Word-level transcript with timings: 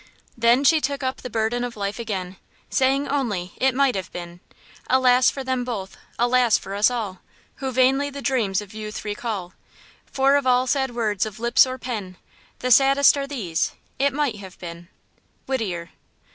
Then 0.35 0.63
she 0.63 0.81
took 0.81 1.03
up 1.03 1.17
the 1.21 1.29
burden 1.29 1.63
of 1.63 1.77
life 1.77 1.99
again, 1.99 2.37
Saying 2.71 3.07
only, 3.07 3.53
"It 3.57 3.75
might 3.75 3.93
have 3.93 4.11
been." 4.11 4.39
Alas 4.89 5.29
for 5.29 5.43
them 5.43 5.63
both, 5.63 5.95
alas 6.17 6.57
for 6.57 6.73
us 6.73 6.89
all, 6.89 7.19
Who 7.57 7.71
vainly 7.71 8.09
the 8.09 8.19
dreams 8.19 8.61
of 8.61 8.73
youth 8.73 9.05
recall; 9.05 9.53
For 10.07 10.37
of 10.37 10.47
all 10.47 10.65
sad 10.65 10.95
words 10.95 11.27
of 11.27 11.39
lips, 11.39 11.67
or 11.67 11.77
pen, 11.77 12.17
The 12.61 12.71
saddest 12.71 13.15
are 13.15 13.27
these–"It 13.27 14.11
might 14.11 14.37
have 14.37 14.57
been." 14.57 14.87
–WHITTIER. 15.45 15.91